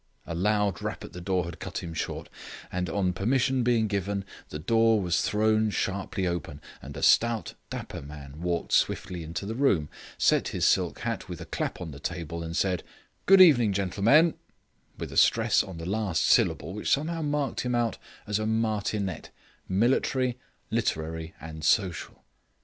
A 0.25 0.33
loud 0.33 0.81
rap 0.81 1.03
at 1.03 1.13
the 1.13 1.21
door 1.21 1.45
had 1.45 1.59
cut 1.59 1.83
him 1.83 1.93
short, 1.93 2.27
and, 2.71 2.89
on 2.89 3.13
permission 3.13 3.61
being 3.61 3.85
given, 3.85 4.25
the 4.49 4.57
door 4.57 4.99
was 4.99 5.21
thrown 5.21 5.69
sharply 5.69 6.25
open 6.25 6.59
and 6.81 6.97
a 6.97 7.03
stout, 7.03 7.53
dapper 7.69 8.01
man 8.01 8.41
walked 8.41 8.71
swiftly 8.71 9.21
into 9.21 9.45
the 9.45 9.53
room, 9.53 9.89
set 10.17 10.47
his 10.47 10.65
silk 10.65 11.01
hat 11.01 11.29
with 11.29 11.39
a 11.39 11.45
clap 11.45 11.79
on 11.79 11.91
the 11.91 11.99
table, 11.99 12.41
and 12.41 12.57
said, 12.57 12.81
"Good 13.27 13.41
evening, 13.41 13.73
gentlemen," 13.73 14.33
with 14.97 15.11
a 15.11 15.17
stress 15.17 15.61
on 15.61 15.77
the 15.77 15.85
last 15.85 16.23
syllable 16.23 16.73
that 16.77 16.87
somehow 16.87 17.21
marked 17.21 17.61
him 17.61 17.75
out 17.75 17.99
as 18.25 18.39
a 18.39 18.47
martinet, 18.47 19.29
military, 19.69 20.39
literary 20.71 21.35
and 21.39 21.63
social. 21.63 22.23